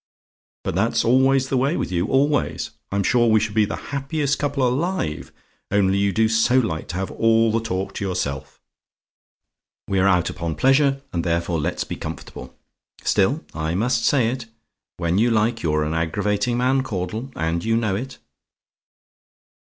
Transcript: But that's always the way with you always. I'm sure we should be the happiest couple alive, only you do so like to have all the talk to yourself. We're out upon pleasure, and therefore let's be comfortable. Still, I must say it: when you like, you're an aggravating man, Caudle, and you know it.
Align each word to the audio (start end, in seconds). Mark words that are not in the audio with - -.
But 0.63 0.73
that's 0.73 1.05
always 1.05 1.49
the 1.49 1.57
way 1.57 1.77
with 1.77 1.91
you 1.91 2.07
always. 2.07 2.71
I'm 2.91 3.03
sure 3.03 3.27
we 3.27 3.39
should 3.39 3.53
be 3.53 3.65
the 3.65 3.75
happiest 3.93 4.39
couple 4.39 4.67
alive, 4.67 5.31
only 5.69 5.99
you 5.99 6.11
do 6.11 6.27
so 6.27 6.57
like 6.57 6.87
to 6.87 6.95
have 6.95 7.11
all 7.11 7.51
the 7.51 7.59
talk 7.59 7.93
to 7.93 8.03
yourself. 8.03 8.59
We're 9.87 10.07
out 10.07 10.31
upon 10.31 10.55
pleasure, 10.55 11.03
and 11.13 11.23
therefore 11.23 11.59
let's 11.59 11.83
be 11.83 11.97
comfortable. 11.97 12.57
Still, 13.03 13.45
I 13.53 13.75
must 13.75 14.03
say 14.03 14.29
it: 14.31 14.47
when 14.97 15.19
you 15.19 15.29
like, 15.29 15.61
you're 15.61 15.83
an 15.83 15.93
aggravating 15.93 16.57
man, 16.57 16.81
Caudle, 16.81 17.29
and 17.35 17.63
you 17.63 17.77
know 17.77 17.95
it. 17.95 18.17